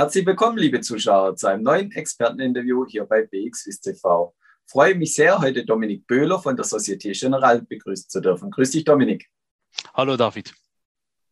[0.00, 4.34] Herzlich willkommen, liebe Zuschauer, zu einem neuen Experteninterview hier bei BXWIS TV.
[4.66, 8.50] Ich freue mich sehr, heute Dominik Böhler von der Societe Generale begrüßen zu dürfen.
[8.50, 9.28] Grüß dich, Dominik.
[9.92, 10.54] Hallo, David.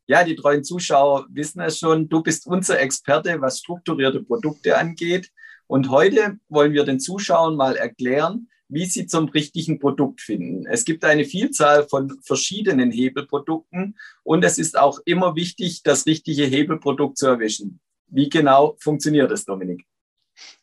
[0.07, 2.11] Ja, die treuen Zuschauer wissen es schon.
[2.11, 5.31] Du bist unser Experte, was strukturierte Produkte angeht.
[5.67, 10.67] Und heute wollen wir den Zuschauern mal erklären, wie sie zum richtigen Produkt finden.
[10.67, 16.45] Es gibt eine Vielzahl von verschiedenen Hebelprodukten und es ist auch immer wichtig, das richtige
[16.45, 17.81] Hebelprodukt zu erwischen.
[18.09, 19.85] Wie genau funktioniert das, Dominik?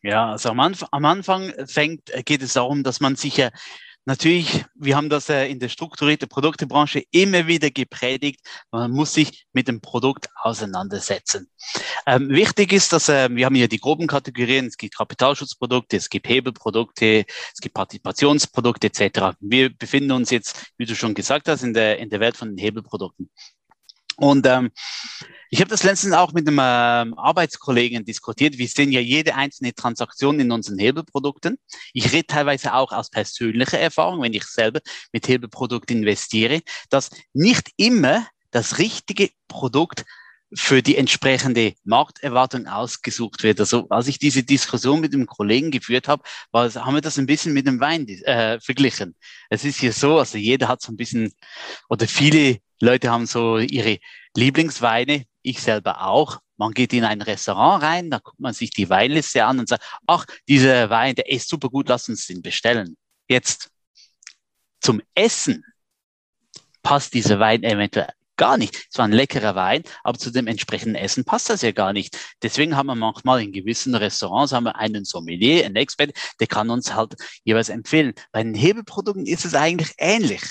[0.02, 3.50] Ja, also am, Anf am Anfang fängt, geht es darum, dass man sich ja
[4.08, 8.40] Natürlich, wir haben das in der strukturierten Produktebranche immer wieder gepredigt.
[8.70, 11.50] Man muss sich mit dem Produkt auseinandersetzen.
[12.06, 14.68] Ähm, wichtig ist, dass äh, wir haben hier die groben Kategorien.
[14.68, 19.38] Es gibt Kapitalschutzprodukte, es gibt Hebelprodukte, es gibt Partizipationsprodukte etc.
[19.40, 22.50] Wir befinden uns jetzt, wie du schon gesagt hast, in der, in der Welt von
[22.50, 23.32] den Hebelprodukten.
[24.18, 24.72] Und ähm,
[25.50, 28.58] ich habe das letztens auch mit einem ähm, Arbeitskollegen diskutiert.
[28.58, 31.58] Wir sehen ja jede einzelne Transaktion in unseren Hebelprodukten.
[31.94, 34.80] Ich rede teilweise auch aus persönlicher Erfahrung, wenn ich selber
[35.12, 40.06] mit Hebelprodukten investiere, dass nicht immer das richtige Produkt
[40.54, 43.60] für die entsprechende Markterwartung ausgesucht wird.
[43.60, 47.26] Also als ich diese Diskussion mit dem Kollegen geführt habe, war, haben wir das ein
[47.26, 49.16] bisschen mit dem Wein äh, verglichen.
[49.50, 51.34] Es ist hier so, also jeder hat so ein bisschen
[51.90, 54.00] oder viele Leute haben so ihre
[54.36, 56.40] Lieblingsweine, ich selber auch.
[56.58, 59.84] Man geht in ein Restaurant rein, da guckt man sich die Weinliste an und sagt,
[60.08, 62.96] ach, dieser Wein, der ist super gut, lass uns den bestellen.
[63.28, 63.70] Jetzt
[64.80, 65.66] zum Essen
[66.82, 68.88] passt dieser Wein eventuell gar nicht.
[68.92, 72.18] Es war ein leckerer Wein, aber zu dem entsprechenden Essen passt das ja gar nicht.
[72.42, 76.70] Deswegen haben wir manchmal in gewissen Restaurants haben wir einen Sommelier, einen Expert, der kann
[76.70, 78.14] uns halt jeweils empfehlen.
[78.32, 80.42] Bei den Hebelprodukten ist es eigentlich ähnlich.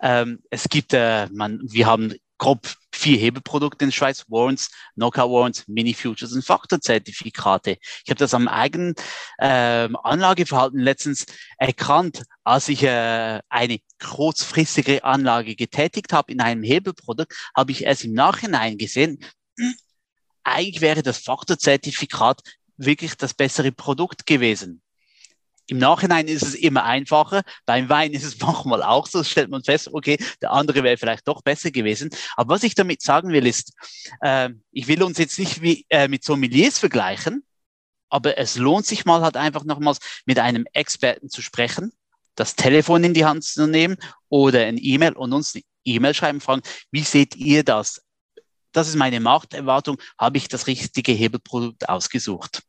[0.00, 5.30] Ähm, es gibt, äh, man, wir haben grob vier Hebelprodukte in der Schweiz, Warrants, Knockout
[5.30, 7.78] Warrants, Mini Futures und Faktorzertifikate.
[8.04, 8.94] Ich habe das am eigenen
[9.38, 11.26] äh, Anlageverhalten letztens
[11.58, 18.04] erkannt, als ich äh, eine kurzfristige Anlage getätigt habe in einem Hebelprodukt, habe ich erst
[18.04, 19.18] im Nachhinein gesehen,
[19.58, 19.74] hm,
[20.44, 22.40] eigentlich wäre das Faktorzertifikat
[22.76, 24.82] wirklich das bessere Produkt gewesen.
[25.68, 27.42] Im Nachhinein ist es immer einfacher.
[27.64, 31.26] Beim Wein ist es manchmal auch so, stellt man fest, okay, der andere wäre vielleicht
[31.26, 32.10] doch besser gewesen.
[32.36, 33.72] Aber was ich damit sagen will, ist,
[34.20, 37.44] äh, ich will uns jetzt nicht wie, äh, mit Sommeliers vergleichen,
[38.08, 41.92] aber es lohnt sich mal halt einfach nochmals mit einem Experten zu sprechen,
[42.36, 43.96] das Telefon in die Hand zu nehmen
[44.28, 48.02] oder ein E-Mail und uns eine E-Mail schreiben, fragen, wie seht ihr das?
[48.72, 49.96] Das ist meine Markterwartung.
[50.18, 52.62] Habe ich das richtige Hebelprodukt ausgesucht?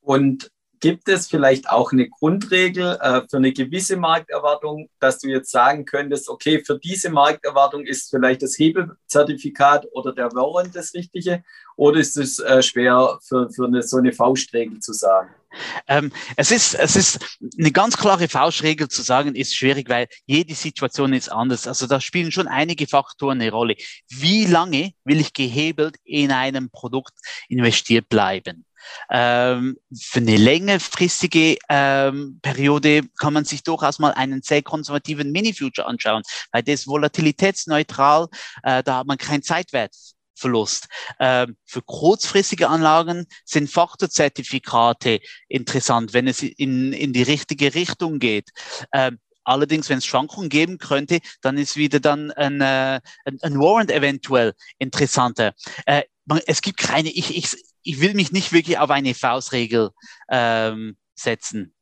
[0.00, 5.50] Und Gibt es vielleicht auch eine Grundregel äh, für eine gewisse Markterwartung, dass du jetzt
[5.50, 11.42] sagen könntest, okay, für diese Markterwartung ist vielleicht das Hebelzertifikat oder der Warrant das Richtige?
[11.76, 15.30] Oder ist es äh, schwer für, für eine, so eine Faustregel zu sagen?
[15.86, 17.18] Ähm, es, ist, es ist
[17.58, 21.66] eine ganz klare Faustregel zu sagen, ist schwierig, weil jede Situation ist anders.
[21.66, 23.76] Also da spielen schon einige Faktoren eine Rolle.
[24.08, 27.14] Wie lange will ich gehebelt in einem Produkt
[27.48, 28.64] investiert bleiben?
[29.10, 35.86] Ähm, für eine längerfristige ähm, Periode kann man sich durchaus mal einen sehr konservativen Mini-Future
[35.86, 36.22] anschauen,
[36.52, 38.28] weil das volatilitätsneutral,
[38.62, 40.88] äh, da hat man keinen Zeitwertverlust.
[41.20, 48.50] Ähm, für kurzfristige Anlagen sind Faktorzertifikate interessant, wenn es in, in die richtige Richtung geht.
[48.92, 49.18] Ähm,
[49.48, 53.90] Allerdings, wenn es Schwankungen geben könnte, dann ist wieder dann ein, äh, ein, ein Warrant
[53.90, 55.54] eventuell interessanter.
[55.86, 56.02] Äh,
[56.46, 57.48] es gibt keine, ich, ich,
[57.88, 59.92] ich will mich nicht wirklich auf eine Faustregel
[60.30, 61.74] ähm, setzen.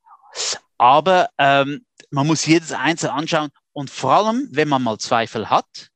[0.79, 5.91] Aber ähm, man muss jedes Einzelne anschauen und vor allem, wenn man mal Zweifel hat,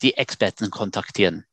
[0.00, 1.44] die Experten kontaktieren.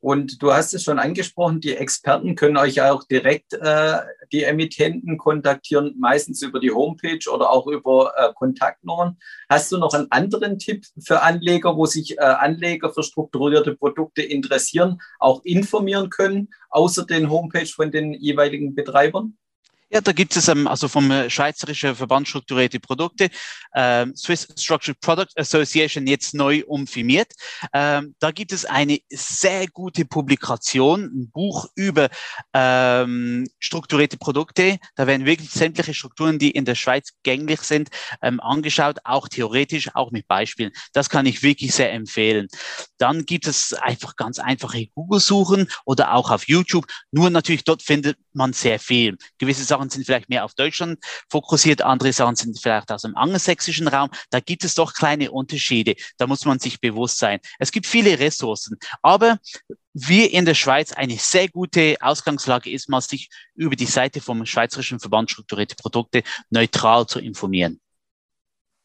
[0.00, 3.98] Und du hast es schon angesprochen, die Experten können euch auch direkt äh,
[4.32, 9.18] die Emittenten kontaktieren, meistens über die Homepage oder auch über äh, Kontaktnummern.
[9.48, 14.22] Hast du noch einen anderen Tipp für Anleger, wo sich äh, Anleger für strukturierte Produkte
[14.22, 19.36] interessieren, auch informieren können, außer den Homepage von den jeweiligen Betreibern?
[19.90, 23.30] Ja, da gibt es ähm, also vom äh, Schweizerischen Verband Strukturierte Produkte,
[23.74, 27.32] ähm, Swiss Structured Product Association, jetzt neu umfirmiert.
[27.72, 32.10] Ähm, da gibt es eine sehr gute Publikation, ein Buch über
[32.52, 34.78] ähm, strukturierte Produkte.
[34.94, 37.88] Da werden wirklich sämtliche Strukturen, die in der Schweiz gängig sind,
[38.20, 40.72] ähm, angeschaut, auch theoretisch, auch mit Beispielen.
[40.92, 42.48] Das kann ich wirklich sehr empfehlen.
[42.98, 46.84] Dann gibt es einfach ganz einfache Google-Suchen oder auch auf YouTube.
[47.10, 49.16] Nur natürlich dort findet man sehr viel.
[49.38, 50.98] Gewisse Sachen Sachen sind vielleicht mehr auf Deutschland
[51.30, 54.10] fokussiert, andere Sachen sind vielleicht aus dem angelsächsischen Raum.
[54.30, 55.94] Da gibt es doch kleine Unterschiede.
[56.16, 57.38] Da muss man sich bewusst sein.
[57.58, 59.38] Es gibt viele Ressourcen, aber
[59.94, 64.44] wir in der Schweiz eine sehr gute Ausgangslage ist, mal sich über die Seite vom
[64.46, 67.80] Schweizerischen Verband strukturierte Produkte neutral zu informieren.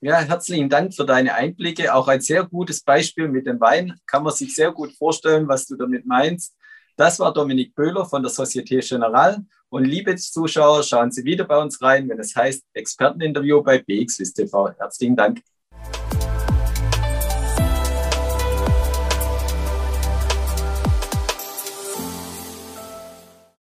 [0.01, 1.93] Ja, herzlichen Dank für deine Einblicke.
[1.93, 3.97] Auch ein sehr gutes Beispiel mit dem Wein.
[4.05, 6.55] Kann man sich sehr gut vorstellen, was du damit meinst.
[6.97, 9.43] Das war Dominik Böhler von der Société Générale.
[9.73, 14.35] Und liebe Zuschauer, schauen Sie wieder bei uns rein, wenn es heißt Experteninterview bei BXWIST
[14.35, 14.71] TV.
[14.77, 15.41] Herzlichen Dank.